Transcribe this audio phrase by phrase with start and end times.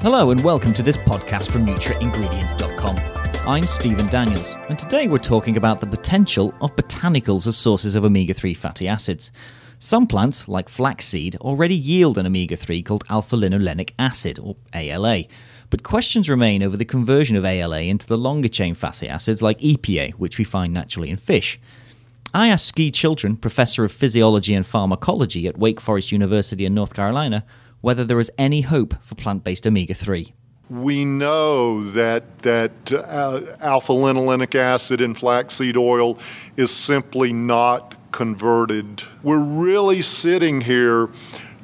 [0.00, 2.96] Hello and welcome to this podcast from NutriIngredients.com.
[3.48, 8.04] I'm Stephen Daniels, and today we're talking about the potential of botanicals as sources of
[8.04, 9.32] omega 3 fatty acids.
[9.80, 15.24] Some plants, like flaxseed, already yield an omega 3 called alpha linolenic acid, or ALA,
[15.68, 19.58] but questions remain over the conversion of ALA into the longer chain fatty acids like
[19.58, 21.58] EPA, which we find naturally in fish.
[22.32, 26.94] I asked Guy Chilton, professor of physiology and pharmacology at Wake Forest University in North
[26.94, 27.44] Carolina,
[27.80, 30.32] whether there is any hope for plant based omega 3.
[30.70, 36.18] We know that that uh, alpha linolenic acid in flaxseed oil
[36.56, 39.02] is simply not converted.
[39.22, 41.08] We're really sitting here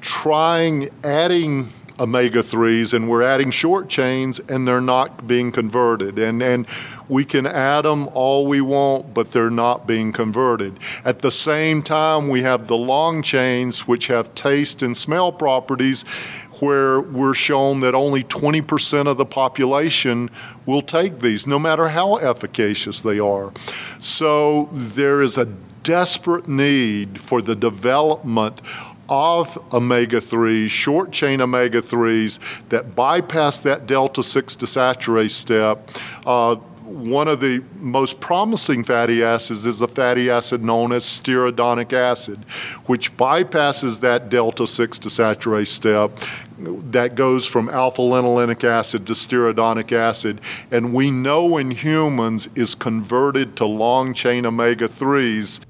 [0.00, 1.70] trying adding
[2.00, 6.18] omega 3s and we're adding short chains and they're not being converted.
[6.18, 6.66] And, and
[7.08, 10.78] we can add them all we want, but they're not being converted.
[11.04, 16.02] At the same time, we have the long chains, which have taste and smell properties,
[16.60, 20.30] where we're shown that only 20% of the population
[20.66, 23.52] will take these, no matter how efficacious they are.
[23.98, 25.46] So there is a
[25.82, 28.60] desperate need for the development
[29.10, 35.90] of omega 3s, short chain omega 3s that bypass that delta 6 desaturase step.
[36.24, 41.92] Uh, one of the most promising fatty acids is a fatty acid known as stearidonic
[41.92, 42.42] acid,
[42.86, 46.18] which bypasses that delta 6 desaturase step
[46.58, 52.74] that goes from alpha linolenic acid to stearidonic acid, and we know in humans is
[52.74, 55.60] converted to long chain omega 3s.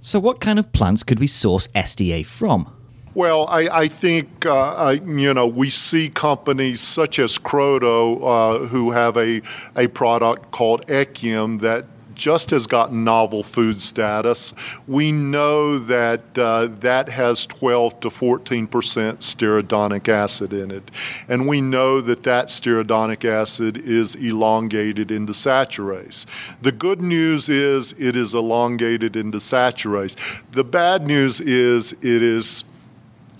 [0.00, 2.72] So, what kind of plants could we source SDA from?
[3.12, 8.66] Well, I, I think uh, I, you know we see companies such as Croda uh,
[8.66, 9.42] who have a
[9.76, 14.52] a product called Echium that just has gotten novel food status.
[14.86, 20.88] We know that uh, that has 12 to 14 percent stearidonic acid in it,
[21.28, 26.26] and we know that that stearidonic acid is elongated into saturase.
[26.62, 30.14] The good news is it is elongated into saturase.
[30.52, 32.64] The bad news is it is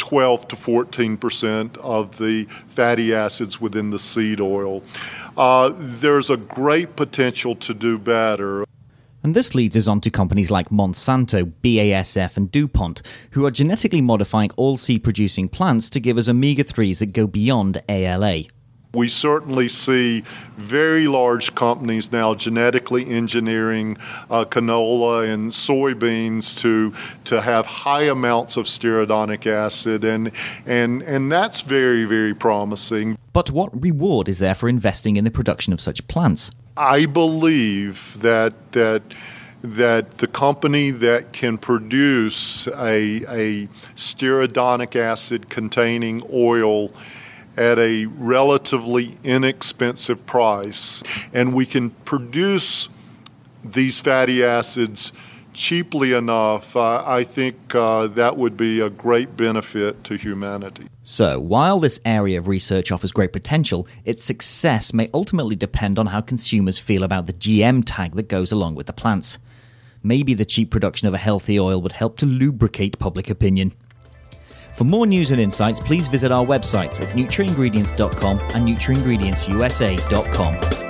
[0.00, 4.83] 12 to 14 percent of the fatty acids within the seed oil.
[5.37, 8.65] Uh, there's a great potential to do better.
[9.22, 13.03] And this leads us on to companies like Monsanto, BASF, and DuPont,
[13.33, 17.27] who are genetically modifying all seed producing plants to give us omega 3s that go
[17.27, 18.44] beyond ALA.
[18.92, 20.24] We certainly see
[20.56, 23.96] very large companies now genetically engineering
[24.28, 26.92] uh, canola and soybeans to
[27.24, 30.32] to have high amounts of stearidonic acid, and
[30.66, 33.16] and and that's very very promising.
[33.32, 36.50] But what reward is there for investing in the production of such plants?
[36.76, 39.02] I believe that that
[39.62, 46.90] that the company that can produce a, a stearidonic acid containing oil
[47.60, 51.03] at a relatively inexpensive price,
[51.34, 52.88] and we can produce
[53.62, 55.12] these fatty acids
[55.53, 60.87] cheaply enough, uh, I think uh, that would be a great benefit to humanity.
[61.03, 66.06] So, while this area of research offers great potential, its success may ultimately depend on
[66.06, 69.38] how consumers feel about the GM tag that goes along with the plants.
[70.03, 73.75] Maybe the cheap production of a healthy oil would help to lubricate public opinion.
[74.80, 80.89] For more news and insights, please visit our websites at nutriingredients.com and nutriingredientsusa.com.